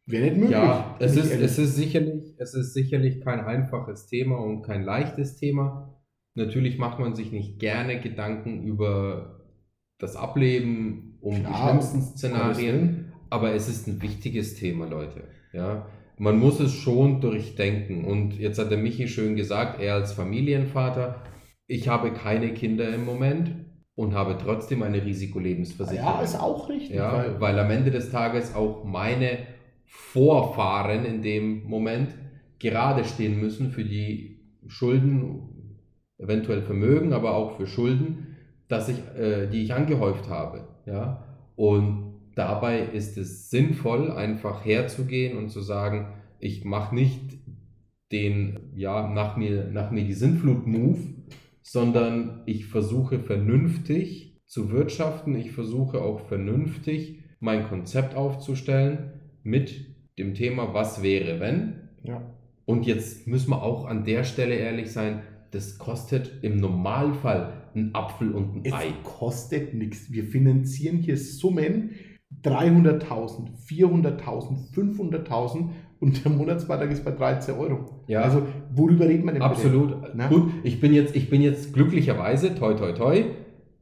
[0.06, 0.52] wäre nicht möglich.
[0.52, 5.36] Ja, es ist, es, ist sicherlich, es ist sicherlich kein einfaches Thema und kein leichtes
[5.36, 6.00] Thema.
[6.36, 9.39] Natürlich macht man sich nicht gerne Gedanken über
[10.00, 13.14] das Ableben, um Klar, die schlimmsten Szenarien.
[13.30, 15.26] Aber es ist ein wichtiges Thema, Leute.
[15.54, 15.86] Ja,
[16.18, 18.06] man muss es schon durchdenken.
[18.06, 21.24] Und jetzt hat der Michi schön gesagt, er als Familienvater,
[21.68, 23.52] ich habe keine Kinder im Moment
[23.94, 26.14] und habe trotzdem eine Risikolebensversicherung.
[26.14, 26.96] Ja, ist auch richtig.
[26.96, 29.40] Ja, weil, weil am Ende des Tages auch meine
[29.86, 32.16] Vorfahren in dem Moment
[32.60, 35.78] gerade stehen müssen für die Schulden,
[36.18, 38.29] eventuell Vermögen, aber auch für Schulden,
[38.70, 40.68] dass ich, äh, die ich angehäuft habe.
[40.86, 41.26] Ja?
[41.58, 47.40] Und dabei ist es sinnvoll, einfach herzugehen und zu sagen, ich mache nicht
[48.14, 51.00] den, ja, nach mir, nach mir die Sinnflut-Move,
[51.62, 59.12] sondern ich versuche vernünftig zu wirtschaften, ich versuche auch vernünftig mein Konzept aufzustellen
[59.44, 59.86] mit
[60.18, 61.90] dem Thema, was wäre, wenn.
[62.04, 62.22] Ja.
[62.66, 67.92] Und jetzt müssen wir auch an der Stelle ehrlich sein, das kostet im Normalfall ein
[67.94, 68.94] Apfel und ein es Ei.
[69.04, 70.12] kostet nichts.
[70.12, 71.92] Wir finanzieren hier Summen
[72.44, 78.04] 300.000, 400.000, 500.000 und der Monatsbeitrag ist bei 13 Euro.
[78.08, 78.22] Ja.
[78.22, 79.42] Also worüber reden wir denn?
[79.42, 79.96] Absolut.
[80.30, 83.26] Gut, ich bin jetzt, ich bin jetzt glücklicherweise, toi toi toi,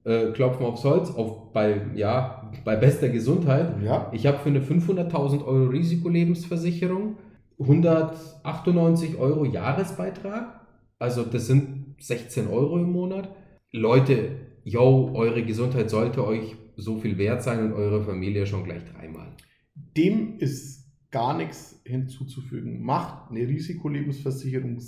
[0.03, 3.81] äh, klopfen aufs Holz, auf, bei, ja, bei bester Gesundheit.
[3.83, 4.09] Ja.
[4.13, 7.17] Ich habe für eine 500.000 Euro Risikolebensversicherung
[7.59, 10.61] 198 Euro Jahresbeitrag.
[10.99, 13.29] Also das sind 16 Euro im Monat.
[13.71, 18.83] Leute, yo, eure Gesundheit sollte euch so viel wert sein und eure Familie schon gleich
[18.85, 19.35] dreimal.
[19.75, 22.81] Dem ist gar nichts hinzuzufügen.
[22.81, 24.79] Macht eine Risikolebensversicherung,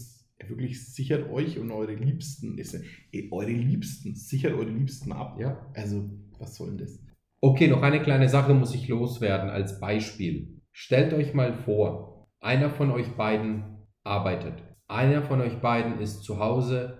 [0.48, 5.38] wirklich sichert euch und eure Liebsten, äh, eure Liebsten, sichert eure Liebsten ab.
[5.40, 5.70] Ja.
[5.74, 7.00] Also, was soll denn das?
[7.42, 10.62] Okay, noch eine kleine Sache muss ich loswerden als Beispiel.
[10.72, 13.64] Stellt euch mal vor, einer von euch beiden
[14.04, 14.64] arbeitet.
[14.88, 16.98] Einer von euch beiden ist zu Hause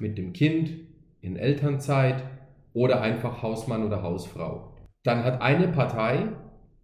[0.00, 0.85] mit dem Kind
[1.26, 2.22] in Elternzeit
[2.72, 4.72] oder einfach Hausmann oder Hausfrau.
[5.02, 6.28] Dann hat eine Partei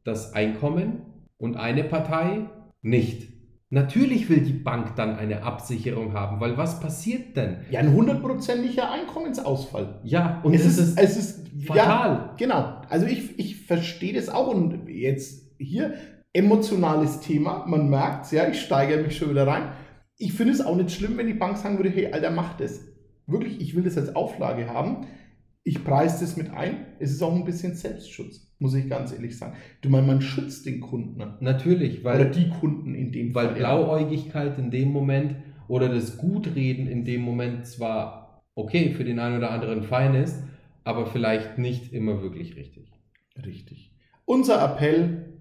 [0.05, 1.02] das Einkommen
[1.38, 2.46] und eine Partei
[2.83, 3.28] nicht.
[3.70, 7.59] Natürlich will die Bank dann eine Absicherung haben, weil was passiert denn?
[7.70, 10.00] Ja, ein hundertprozentiger Einkommensausfall.
[10.02, 12.11] Ja, und es, ist, ist, es ist fatal.
[12.11, 12.83] Ja, genau.
[12.90, 15.94] Also ich, ich verstehe das auch und jetzt hier
[16.35, 19.72] emotionales Thema, man merkt es, ja, ich steigere mich schon wieder rein.
[20.18, 22.91] Ich finde es auch nicht schlimm, wenn die Bank sagen würde, hey, Alter, mach das
[23.26, 25.06] wirklich, ich will das als Auflage haben.
[25.64, 26.87] Ich preise das mit ein.
[26.98, 29.56] Es ist auch ein bisschen Selbstschutz, muss ich ganz ehrlich sagen.
[29.80, 31.18] Du meinst, man schützt den Kunden.
[31.18, 31.37] Ne?
[31.40, 32.20] Natürlich, weil.
[32.20, 33.54] Oder die Kunden in dem weil Fall.
[33.54, 35.37] Weil Blauäugigkeit in dem Moment
[35.68, 40.42] oder das Gutreden in dem Moment zwar okay für den einen oder anderen fein ist,
[40.85, 42.92] aber vielleicht nicht immer wirklich richtig.
[43.44, 43.94] Richtig.
[44.24, 45.40] Unser Appell,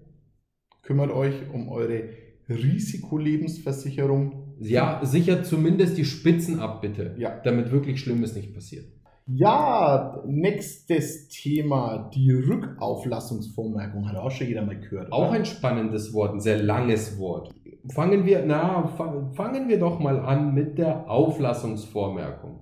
[0.82, 2.08] kümmert euch um eure
[2.48, 4.51] Risikolebensversicherung.
[4.68, 7.14] Ja, sichert zumindest die Spitzen ab, bitte.
[7.18, 7.40] Ja.
[7.44, 8.86] Damit wirklich Schlimmes nicht passiert.
[9.26, 14.08] Ja, nächstes Thema, die Rückauflassungsvormerkung.
[14.08, 15.12] Hat auch schon jeder mal gehört.
[15.12, 15.38] Auch oder?
[15.38, 17.50] ein spannendes Wort, ein sehr langes Wort.
[17.94, 22.60] Fangen wir, na, fangen wir doch mal an mit der Auflassungsvormerkung.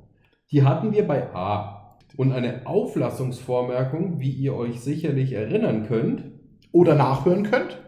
[0.52, 1.98] Die hatten wir bei A.
[2.16, 6.24] Und eine Auflassungsvormerkung, wie ihr euch sicherlich erinnern könnt.
[6.72, 7.78] Oder nachhören könnt.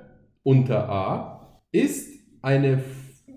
[0.43, 2.09] Unter A ist
[2.41, 2.79] eine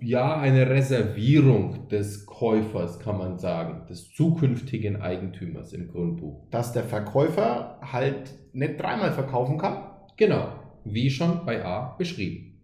[0.05, 6.47] ja eine Reservierung des Käufers, kann man sagen, des zukünftigen Eigentümers im Grundbuch.
[6.51, 9.77] Dass der Verkäufer halt nicht dreimal verkaufen kann.
[10.17, 10.49] Genau,
[10.83, 12.61] wie schon bei A beschrieben.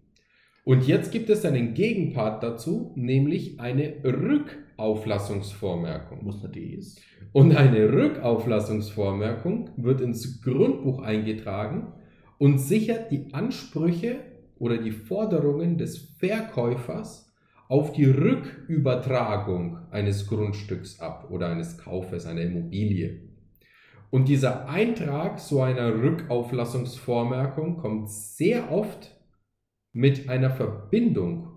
[0.63, 6.23] Und jetzt gibt es einen Gegenpart dazu, nämlich eine Rückauflassungsvormerkung.
[6.23, 7.01] Muss man die ist.
[7.33, 11.93] Und eine Rückauflassungsvormerkung wird ins Grundbuch eingetragen
[12.37, 14.17] und sichert die Ansprüche
[14.59, 17.30] oder die Forderungen des Verkäufers
[17.71, 23.21] auf die Rückübertragung eines Grundstücks ab oder eines Kaufes einer Immobilie.
[24.09, 29.17] Und dieser Eintrag so einer Rückauflassungsvormerkung kommt sehr oft
[29.93, 31.47] mit einer Verbindung.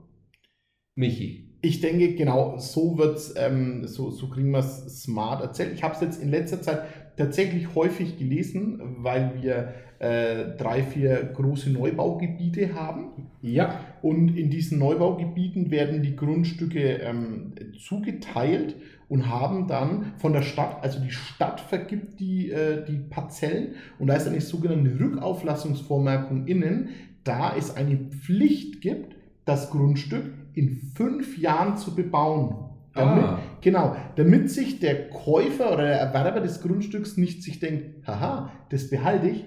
[0.94, 1.58] Michi.
[1.62, 5.74] Ich denke, genau so wird's, ähm, so, so kriegen wir es smart erzählt.
[5.74, 6.84] Ich habe es jetzt in letzter Zeit
[7.16, 13.28] tatsächlich häufig gelesen, weil wir äh, drei, vier große Neubaugebiete haben.
[13.42, 13.80] Ja.
[14.02, 18.76] Und in diesen Neubaugebieten werden die Grundstücke ähm, zugeteilt
[19.08, 24.08] und haben dann von der Stadt, also die Stadt vergibt die, äh, die Parzellen und
[24.08, 26.88] da ist eine sogenannte Rückauflassungsvormerkung innen,
[27.22, 30.24] da es eine Pflicht gibt, das Grundstück
[30.54, 32.73] in fünf Jahren zu bebauen.
[32.94, 33.38] Damit, Ah.
[33.60, 38.90] Genau, damit sich der Käufer oder der Erwerber des Grundstücks nicht sich denkt, haha, das
[38.90, 39.44] behalte ich,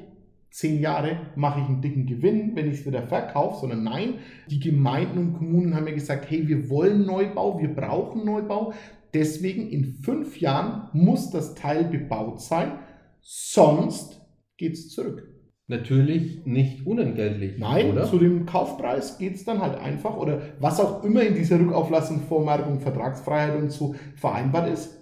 [0.49, 4.15] zehn Jahre mache ich einen dicken Gewinn, wenn ich es wieder verkaufe, sondern nein,
[4.49, 8.73] die Gemeinden und Kommunen haben ja gesagt, hey, wir wollen Neubau, wir brauchen Neubau,
[9.13, 12.71] deswegen in fünf Jahren muss das Teil bebaut sein,
[13.21, 14.21] sonst
[14.57, 15.36] geht es zurück.
[15.69, 18.05] Natürlich nicht unentgeltlich, Nein, oder?
[18.05, 22.79] zu dem Kaufpreis geht es dann halt einfach oder was auch immer in dieser Rückauflassungsvormerkung,
[22.79, 24.97] Vertragsfreiheit und so vereinbart ist,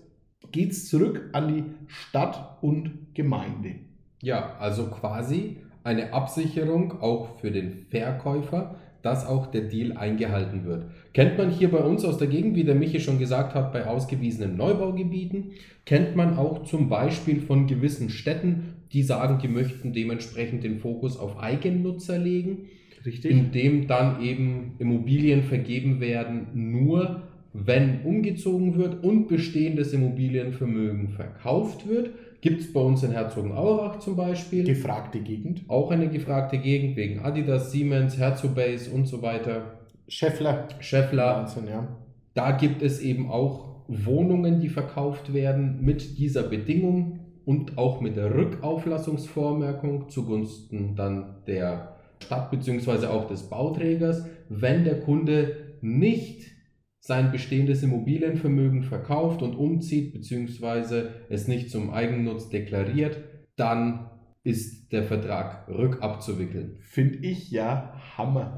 [0.51, 3.75] geht es zurück an die Stadt und Gemeinde.
[4.23, 10.86] Ja, also quasi eine Absicherung auch für den Verkäufer, dass auch der Deal eingehalten wird.
[11.13, 13.86] Kennt man hier bei uns aus der Gegend, wie der Michi schon gesagt hat, bei
[13.86, 15.51] ausgewiesenen Neubaugebieten,
[15.86, 21.17] kennt man auch zum Beispiel von gewissen Städten, die sagen, die möchten dementsprechend den Fokus
[21.17, 22.69] auf Eigennutzer legen,
[23.05, 23.29] Richtig?
[23.29, 32.12] indem dann eben Immobilien vergeben werden, nur wenn umgezogen wird und bestehendes Immobilienvermögen verkauft wird.
[32.39, 34.63] Gibt es bei uns in Herzogenaurach zum Beispiel.
[34.63, 35.63] Gefragte Gegend.
[35.67, 39.79] Auch eine gefragte Gegend wegen Adidas, Siemens, Herzobase und so weiter.
[40.08, 40.69] Scheffler.
[40.79, 41.36] Scheffler.
[41.36, 41.97] Wahnsinn, ja.
[42.34, 47.14] Da gibt es eben auch Wohnungen, die verkauft werden mit dieser Bedingung
[47.45, 53.08] und auch mit der Rückauflassungsvormerkung zugunsten dann der Stadt bzw.
[53.08, 56.51] auch des Bauträgers, wenn der Kunde nicht
[56.99, 61.10] sein bestehendes Immobilienvermögen verkauft und umzieht bzw.
[61.29, 63.19] es nicht zum Eigennutz deklariert,
[63.55, 64.10] dann
[64.43, 66.77] ist der Vertrag rückabzuwickeln.
[66.81, 68.55] Finde ich ja Hammer.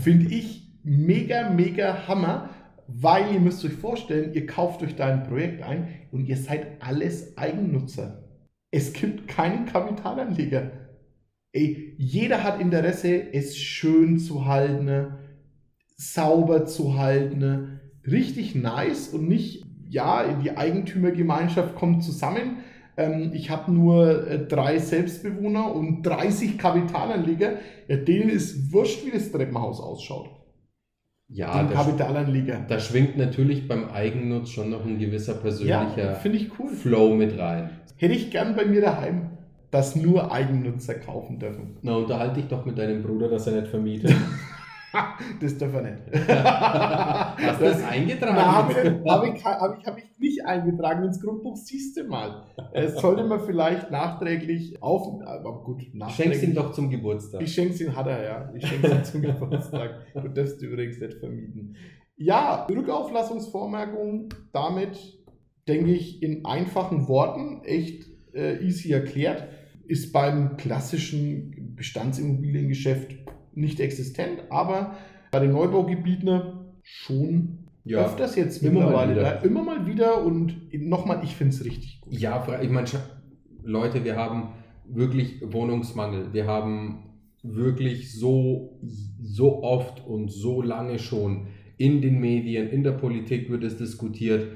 [0.00, 2.50] Finde ich mega, mega Hammer,
[2.88, 6.82] weil ihr müsst euch vorstellen, ihr kauft euch da ein Projekt ein und ihr seid
[6.82, 8.24] alles Eigennutzer.
[8.70, 10.70] Es gibt keinen Kapitalanleger.
[11.52, 15.14] Ey, jeder hat Interesse, es schön zu halten,
[15.96, 22.58] sauber zu halten, richtig nice und nicht, ja, die Eigentümergemeinschaft kommt zusammen.
[22.96, 27.58] Ähm, ich habe nur äh, drei Selbstbewohner und 30 Kapitalanleger.
[27.86, 30.37] Ja, denen ist wurscht, wie das Treppenhaus ausschaut.
[31.30, 32.64] Ja, Den da, Kapitalanleger.
[32.68, 36.70] da schwingt natürlich beim Eigennutz schon noch ein gewisser Ja, persönlicher ich cool.
[36.70, 37.70] Flow mit rein.
[37.96, 39.30] Hätte ich gern bei mir daheim,
[39.70, 41.76] dass nur Eigennutzer kaufen dürfen.
[41.82, 44.14] Na, unterhalte dich doch mit deinem Bruder, dass er nicht vermietet.
[45.40, 46.02] Das darf er nicht.
[46.28, 48.34] Hast du das eingetragen?
[48.36, 49.04] Na, habe ich, nicht-
[49.44, 52.42] hab ich, hab ich, nicht eingetragen ins Grundbuch, siehst du mal.
[52.72, 55.22] Es sollte man vielleicht nachträglich auf.
[55.24, 56.42] Aber gut, nachträglich.
[56.42, 57.42] ihm doch zum Geburtstag.
[57.42, 58.52] Ich schenk's ihn, hat er ja.
[58.56, 59.90] Ich schenk's ihm zum Geburtstag.
[60.14, 61.76] Du darfst übrigens nicht vermieten.
[62.16, 64.98] Ja, Rückauflassungsvormerkung, damit
[65.68, 69.46] denke ich in einfachen Worten echt äh, easy erklärt,
[69.86, 73.14] ist beim klassischen Bestandsimmobiliengeschäft
[73.58, 74.96] nicht existent, aber
[75.30, 76.40] bei den Neubaugebieten
[76.82, 78.04] schon Ja.
[78.04, 79.12] öfters jetzt Immer mal mittlerweile.
[79.12, 79.22] wieder.
[79.22, 82.12] Ja, immer mal wieder und nochmal, ich finde es richtig gut.
[82.14, 82.86] Ja, ich meine,
[83.62, 84.50] Leute, wir haben
[84.88, 86.32] wirklich Wohnungsmangel.
[86.32, 87.04] Wir haben
[87.42, 88.78] wirklich so,
[89.22, 94.48] so oft und so lange schon in den Medien, in der Politik wird es diskutiert,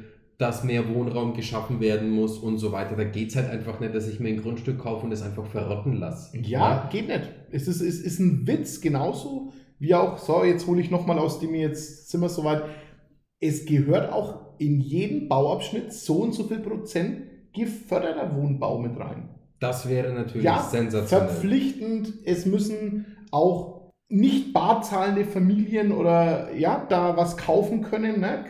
[0.42, 2.96] dass mehr Wohnraum geschaffen werden muss und so weiter.
[2.96, 5.46] Da geht es halt einfach nicht, dass ich mir ein Grundstück kaufe und es einfach
[5.46, 6.36] verrotten lasse.
[6.38, 7.28] Ja, geht nicht.
[7.52, 11.38] Es ist, es ist ein Witz, genauso wie auch, so, jetzt hole ich nochmal aus
[11.38, 12.64] dem, jetzt sind wir soweit.
[13.38, 17.22] Es gehört auch in jeden Bauabschnitt so und so viel Prozent
[17.54, 19.28] geförderter Wohnbau mit rein.
[19.60, 21.28] Das wäre natürlich Ja, sensationell.
[21.28, 28.44] Verpflichtend, es müssen auch nicht barzahlende Familien oder ja, da was kaufen können, ne,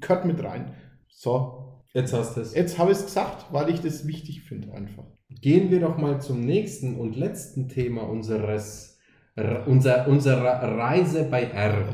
[0.00, 0.74] gehört mit rein.
[1.10, 1.70] So.
[1.92, 2.54] Jetzt hast du es.
[2.54, 5.04] Jetzt habe ich es gesagt, weil ich das wichtig finde einfach.
[5.40, 8.98] Gehen wir doch mal zum nächsten und letzten Thema unseres,
[9.66, 11.88] unser, unserer Reise bei R.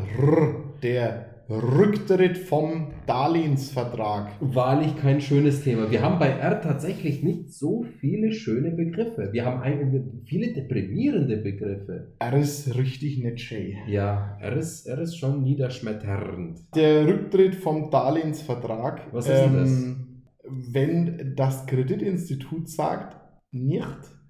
[0.83, 4.32] Der Rücktritt vom Darlehensvertrag.
[4.40, 5.90] Wahrlich kein schönes Thema.
[5.90, 9.30] Wir haben bei R tatsächlich nicht so viele schöne Begriffe.
[9.32, 12.14] Wir haben ein, viele deprimierende Begriffe.
[12.18, 13.76] R ist richtig nicht schön.
[13.87, 16.59] Ja, R ist, R ist schon niederschmetternd.
[16.74, 19.06] Der Rücktritt vom Darlehensvertrag.
[19.12, 19.70] Was ist denn das?
[19.70, 20.06] Ähm,
[20.72, 23.16] wenn das Kreditinstitut sagt,
[23.52, 23.87] nicht.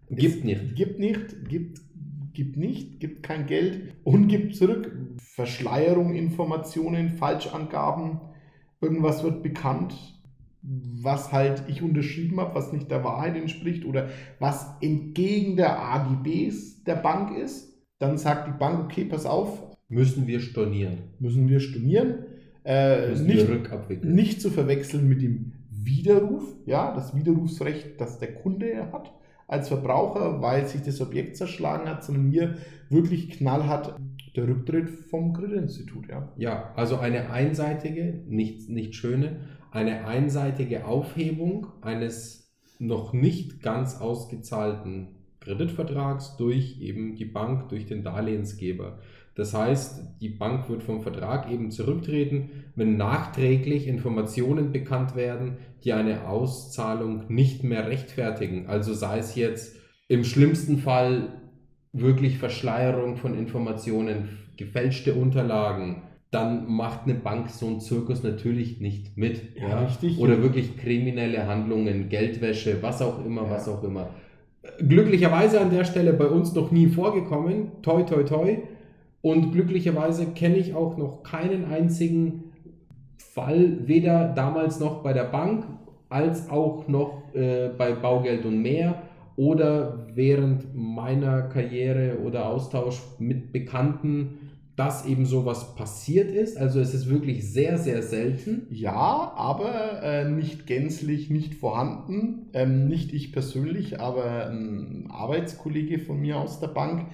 [0.09, 0.77] Gibt es nicht.
[0.77, 1.81] Gibt nicht, gibt
[2.37, 4.93] gibt nicht, gibt kein Geld und gibt zurück.
[5.19, 8.21] Verschleierung, Informationen, Falschangaben,
[8.81, 9.95] irgendwas wird bekannt,
[10.63, 16.85] was halt ich unterschrieben habe, was nicht der Wahrheit entspricht oder was entgegen der AGBs
[16.85, 17.75] der Bank ist.
[17.99, 19.77] Dann sagt die Bank, okay, pass auf.
[19.89, 20.99] Müssen wir stornieren.
[21.19, 22.27] Müssen wir stornieren.
[22.65, 24.15] Äh, Müssen nicht, wir rückabwickeln.
[24.15, 29.13] nicht zu verwechseln mit dem Widerruf, ja, das Widerrufsrecht, das der Kunde hat
[29.47, 32.57] als Verbraucher, weil sich das Objekt zerschlagen hat, sondern hier
[32.91, 33.97] wirklich knallhart
[34.35, 36.09] der Rücktritt vom Kreditinstitut.
[36.09, 36.33] Ja.
[36.37, 45.17] Ja, also eine einseitige, nicht, nicht schöne, eine einseitige Aufhebung eines noch nicht ganz ausgezahlten
[45.41, 48.99] Kreditvertrags durch eben die Bank, durch den Darlehensgeber.
[49.37, 55.93] Das heißt, die Bank wird vom Vertrag eben zurücktreten, wenn nachträglich Informationen bekannt werden, die
[55.93, 58.67] eine Auszahlung nicht mehr rechtfertigen.
[58.67, 59.77] Also sei es jetzt
[60.09, 61.43] im schlimmsten Fall
[61.93, 69.19] wirklich Verschleierung von Informationen, gefälschte Unterlagen, dann macht eine Bank so einen Zirkus natürlich nicht
[69.19, 69.55] mit.
[69.55, 70.19] Ja, richtig.
[70.19, 73.51] Oder wirklich kriminelle Handlungen, Geldwäsche, was auch immer, Ja.
[73.51, 74.11] was auch immer.
[74.79, 77.83] Glücklicherweise an der Stelle bei uns noch nie vorgekommen.
[77.83, 78.57] Toi, toi, toi.
[79.27, 82.53] Und glücklicherweise kenne ich auch noch keinen einzigen
[83.17, 85.67] Fall, weder damals noch bei der Bank
[86.09, 89.03] als auch noch äh, bei Baugeld und mehr
[89.35, 96.57] oder während meiner Karriere oder Austausch mit Bekannten, dass eben sowas passiert ist.
[96.57, 98.69] Also es ist wirklich sehr, sehr selten.
[98.71, 102.51] Ja, aber äh, nicht gänzlich nicht vorhanden.
[102.53, 107.07] Ähm, nicht ich persönlich, aber ein Arbeitskollege von mir aus der Bank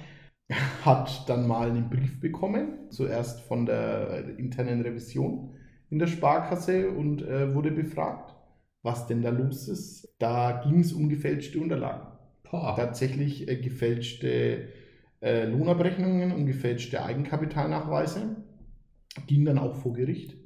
[0.84, 5.54] hat dann mal einen Brief bekommen, zuerst von der internen Revision
[5.90, 8.34] in der Sparkasse und äh, wurde befragt,
[8.82, 10.14] was denn da los ist.
[10.18, 12.06] Da ging es um gefälschte Unterlagen.
[12.50, 12.74] Boah.
[12.76, 14.68] Tatsächlich äh, gefälschte
[15.20, 18.36] äh, Lohnabrechnungen und gefälschte Eigenkapitalnachweise
[19.26, 20.36] gingen dann auch vor Gericht.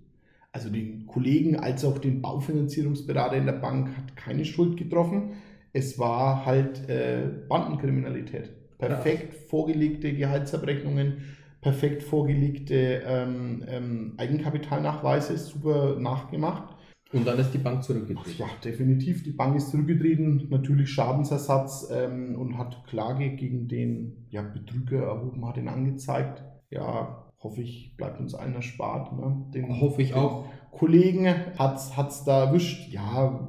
[0.52, 5.34] Also den Kollegen als auch den Baufinanzierungsberater in der Bank hat keine Schuld getroffen.
[5.72, 8.55] Es war halt äh, Bandenkriminalität.
[8.78, 11.22] Perfekt vorgelegte Gehaltsabrechnungen,
[11.60, 16.76] perfekt vorgelegte ähm, ähm, Eigenkapitalnachweise, super nachgemacht.
[17.12, 18.38] Und dann ist die Bank zurückgetreten.
[18.38, 19.22] Ja, definitiv.
[19.22, 25.46] Die Bank ist zurückgetreten, natürlich Schadensersatz ähm, und hat Klage gegen den ja, Betrüger erhoben,
[25.46, 26.42] hat ihn angezeigt.
[26.68, 29.12] Ja, hoffe ich, bleibt uns allen erspart.
[29.12, 29.46] Ne?
[29.54, 30.46] Den, Hoffe ich auch.
[30.72, 31.26] Kollegen
[31.58, 32.92] hat es da erwischt.
[32.92, 33.48] Ja,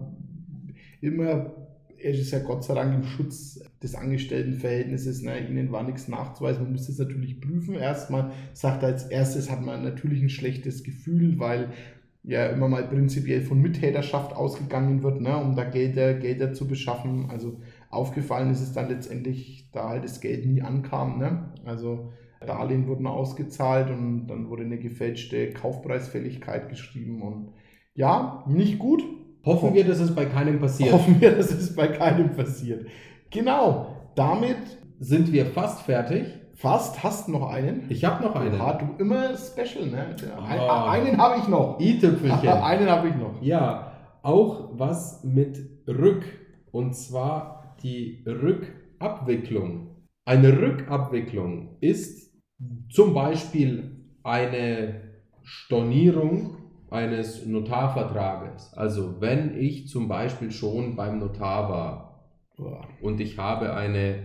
[1.02, 1.52] immer,
[2.00, 5.22] er ist ja Gott sei Dank im Schutz des Angestelltenverhältnisses.
[5.22, 5.48] Ne?
[5.48, 6.64] Ihnen war nichts nachzuweisen.
[6.64, 7.76] Man muss das natürlich prüfen.
[7.76, 11.70] Erstmal sagt er als erstes, hat man natürlich ein schlechtes Gefühl, weil
[12.24, 17.30] ja immer mal prinzipiell von Mittäterschaft ausgegangen wird, ne, um da Gelder, Gelder zu beschaffen.
[17.30, 21.20] Also aufgefallen ist es dann letztendlich, da halt das Geld nie ankam.
[21.20, 21.52] Ne?
[21.66, 22.12] Also
[22.46, 27.54] Darlehen wurden ausgezahlt und dann wurde eine gefälschte Kaufpreisfälligkeit geschrieben und
[27.96, 29.04] ja, nicht gut.
[29.48, 30.92] Hoffen wir, dass es bei keinem passiert.
[30.94, 32.86] Hoffen wir, dass es bei keinem passiert.
[33.32, 34.58] Genau, damit
[35.00, 36.26] Sind wir fast fertig?
[36.56, 37.86] fast hast du noch einen.
[37.90, 38.58] Ich habe noch einen.
[38.58, 40.16] Ja, du immer special, ne?
[40.44, 40.92] Ein, Ah.
[40.92, 41.80] Einen habe ich noch.
[41.80, 42.50] i-Tüpfelchen.
[42.72, 43.42] einen habe ich noch.
[43.42, 43.92] Ja,
[44.24, 46.24] auch was mit Rück.
[46.72, 49.96] Und zwar die Rückabwicklung.
[50.26, 52.34] Eine Rückabwicklung ist
[52.90, 53.92] zum Beispiel
[54.24, 55.02] eine
[55.44, 56.57] Stornierung
[56.89, 58.73] eines Notarvertrages.
[58.73, 62.32] Also wenn ich zum Beispiel schon beim Notar war
[63.02, 64.19] und ich habe eine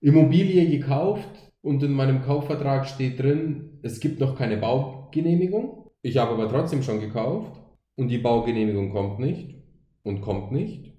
[0.00, 1.28] Immobilie gekauft
[1.62, 5.90] und in meinem Kaufvertrag steht drin, es gibt noch keine Baugenehmigung.
[6.02, 7.60] Ich habe aber trotzdem schon gekauft
[7.96, 9.56] und die Baugenehmigung kommt nicht
[10.02, 10.94] und kommt nicht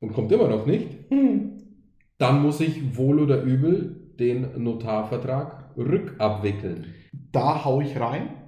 [0.00, 0.88] und kommt immer noch nicht.
[2.18, 6.94] Dann muss ich wohl oder übel den Notarvertrag rückabwickeln.
[7.32, 8.45] Da hau ich rein.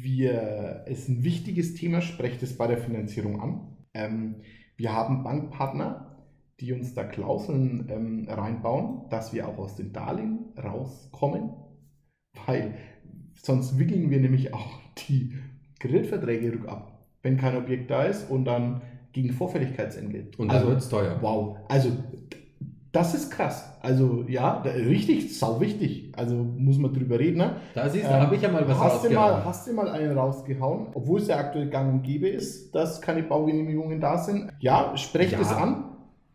[0.00, 3.76] Wir, es ist ein wichtiges Thema, sprecht es bei der Finanzierung an.
[3.94, 4.36] Ähm,
[4.76, 6.24] wir haben Bankpartner,
[6.60, 11.50] die uns da Klauseln ähm, reinbauen, dass wir auch aus den Darlehen rauskommen.
[12.46, 12.74] Weil
[13.34, 15.34] sonst wickeln wir nämlich auch die
[15.78, 18.82] Kreditverträge rückab, wenn kein Objekt da ist und dann
[19.12, 20.38] gegen Vorfälligkeitsentgelt.
[20.38, 21.18] Und dann also, wird es teuer.
[21.20, 21.58] Wow.
[21.68, 21.92] Also
[22.98, 23.64] das ist krass.
[23.80, 26.12] Also ja, da- richtig, sau wichtig.
[26.16, 27.38] Also muss man drüber reden.
[27.38, 27.56] Ne?
[27.74, 29.88] Da siehst du, Ähm, habe ich ja mal was hast du mal, hast du mal
[29.88, 34.50] einen rausgehauen, obwohl es ja aktuell gang und gäbe ist, dass keine Baugenehmigungen da sind?
[34.60, 35.40] Ja, sprecht Ja.
[35.40, 35.84] es an.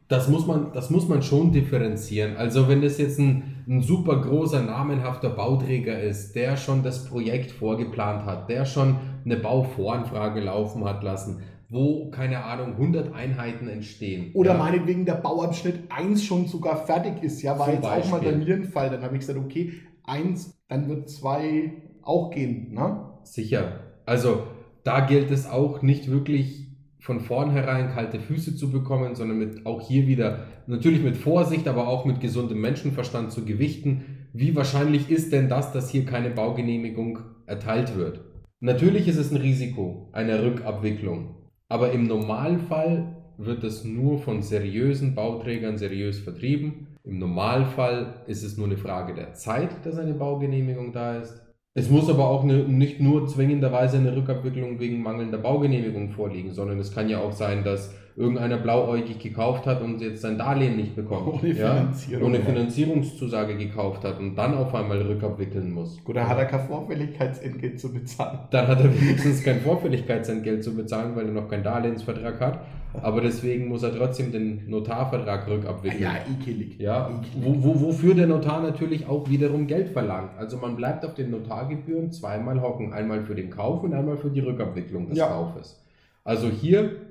[0.10, 2.38] Das muss, man, das muss man schon differenzieren.
[2.38, 7.52] Also wenn das jetzt ein, ein super großer, namenhafter Bauträger ist, der schon das Projekt
[7.52, 11.42] vorgeplant hat, der schon eine Bauvoranfrage laufen hat lassen,
[11.74, 14.32] wo, keine Ahnung, 100 Einheiten entstehen.
[14.34, 17.42] Oder ja, meinetwegen der Bauabschnitt 1 schon sogar fertig ist.
[17.42, 18.46] Ja, war Zum jetzt auch mal bei Beispiel.
[18.46, 18.90] mir ein Fall.
[18.90, 19.74] Dann habe ich gesagt, okay,
[20.06, 22.74] 1, dann wird 2 auch gehen.
[22.74, 23.10] Ne?
[23.24, 23.80] Sicher.
[24.06, 24.44] Also
[24.84, 26.68] da gilt es auch nicht wirklich
[27.00, 31.88] von vornherein kalte Füße zu bekommen, sondern mit auch hier wieder natürlich mit Vorsicht, aber
[31.88, 34.28] auch mit gesundem Menschenverstand zu gewichten.
[34.32, 38.22] Wie wahrscheinlich ist denn das, dass hier keine Baugenehmigung erteilt wird?
[38.62, 41.36] Natürlich ist es ein Risiko einer Rückabwicklung,
[41.74, 46.86] aber im Normalfall wird es nur von seriösen Bauträgern seriös vertrieben.
[47.04, 51.42] Im Normalfall ist es nur eine Frage der Zeit, dass eine Baugenehmigung da ist.
[51.76, 56.78] Es muss aber auch eine, nicht nur zwingenderweise eine Rückabwicklung wegen mangelnder Baugenehmigung vorliegen, sondern
[56.78, 60.96] es kann ja auch sein, dass irgendeiner blauäugig gekauft hat und jetzt sein Darlehen nicht
[60.96, 61.42] bekommt.
[61.42, 61.74] Ohne ja?
[61.74, 62.40] Finanzierung, Ohne.
[62.42, 66.00] Finanzierungszusage gekauft hat und dann auf einmal rückabwickeln muss.
[66.06, 68.38] Oder hat er kein Vorfälligkeitsentgelt zu bezahlen?
[68.52, 72.60] Dann hat er wenigstens kein Vorfälligkeitsentgelt zu bezahlen, weil er noch keinen Darlehensvertrag hat.
[73.02, 76.02] Aber deswegen muss er trotzdem den Notarvertrag rückabwickeln.
[76.04, 76.80] Ja, ekelig.
[76.80, 77.32] Ja, Ekelig.
[77.42, 80.38] wo, wo, wofür der Notar natürlich auch wiederum Geld verlangt.
[80.38, 82.94] Also man bleibt auf den Notargebühren zweimal hocken.
[82.94, 85.28] Einmal für den Kauf und einmal für die Rückabwicklung des Ja.
[85.28, 85.84] Kaufes.
[86.24, 87.02] Also hier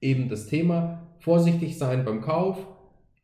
[0.00, 2.58] eben das Thema, vorsichtig sein beim Kauf.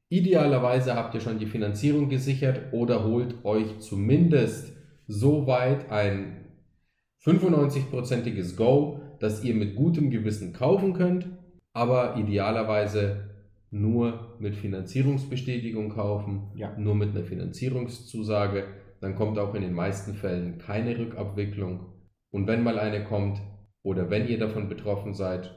[0.08, 4.72] Idealerweise habt ihr schon die Finanzierung gesichert oder holt euch zumindest
[5.06, 6.36] so weit ein
[7.24, 11.26] 95%iges Go, dass ihr mit gutem Gewissen kaufen könnt,
[11.72, 13.30] aber idealerweise
[13.70, 16.76] nur mit Finanzierungsbestätigung kaufen, Ja.
[16.76, 18.64] nur mit einer Finanzierungszusage.
[19.00, 21.86] Dann kommt auch in den meisten Fällen keine Rückabwicklung.
[22.30, 23.40] Und wenn mal eine kommt
[23.82, 25.56] oder wenn ihr davon betroffen seid,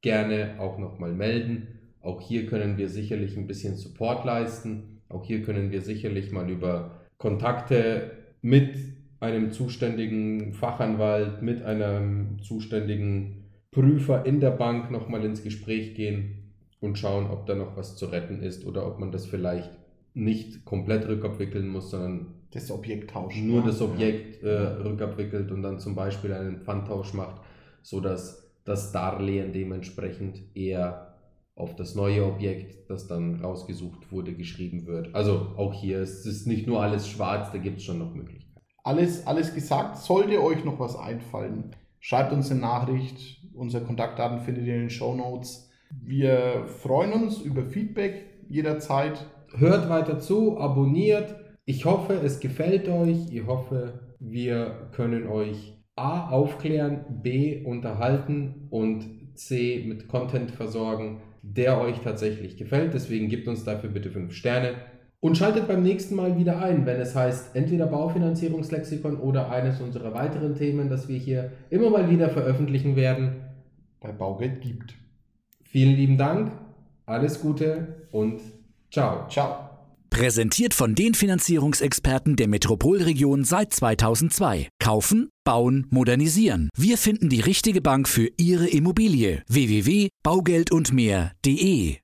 [0.00, 1.68] gerne auch nochmal melden.
[2.00, 5.02] Auch hier können wir sicherlich ein bisschen Support leisten.
[5.08, 8.76] Auch hier können wir sicherlich mal über Kontakte mit
[9.20, 13.37] einem zuständigen Fachanwalt, mit einem zuständigen
[13.70, 18.06] Prüfer in der Bank nochmal ins Gespräch gehen und schauen, ob da noch was zu
[18.06, 19.70] retten ist oder ob man das vielleicht
[20.14, 23.46] nicht komplett rückabwickeln muss, sondern Das Objekt tauschen.
[23.46, 23.66] nur ne?
[23.66, 27.42] das Objekt äh, rückabwickelt und dann zum Beispiel einen Pfandtausch macht,
[27.82, 31.14] sodass das Darlehen dementsprechend eher
[31.54, 35.14] auf das neue Objekt, das dann rausgesucht wurde, geschrieben wird.
[35.14, 38.60] Also auch hier ist es nicht nur alles schwarz, da gibt es schon noch Möglichkeiten.
[38.84, 39.98] Alles, alles gesagt.
[39.98, 43.42] Sollte euch noch was einfallen, schreibt uns eine Nachricht.
[43.54, 45.70] Unsere Kontaktdaten findet ihr in den Show Notes.
[45.90, 49.26] Wir freuen uns über Feedback jederzeit.
[49.56, 51.34] Hört weiter zu, abonniert.
[51.64, 53.32] Ich hoffe, es gefällt euch.
[53.32, 61.80] Ich hoffe, wir können euch A aufklären, B unterhalten und C mit Content versorgen, der
[61.80, 62.94] euch tatsächlich gefällt.
[62.94, 64.74] Deswegen gebt uns dafür bitte 5 Sterne.
[65.20, 70.14] Und schaltet beim nächsten Mal wieder ein, wenn es heißt, entweder Baufinanzierungslexikon oder eines unserer
[70.14, 73.42] weiteren Themen, das wir hier immer mal wieder veröffentlichen werden.
[74.00, 74.94] Bei Baugeld gibt.
[75.64, 76.52] Vielen lieben Dank,
[77.04, 78.40] alles Gute und
[78.92, 79.26] ciao.
[79.28, 79.68] Ciao.
[80.08, 84.68] Präsentiert von den Finanzierungsexperten der Metropolregion seit 2002.
[84.78, 86.68] Kaufen, bauen, modernisieren.
[86.76, 89.42] Wir finden die richtige Bank für Ihre Immobilie.
[89.48, 91.96] www.baugeldundmehr.de